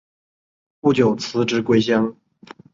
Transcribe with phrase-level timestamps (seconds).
[0.79, 2.15] 不久辞职归乡。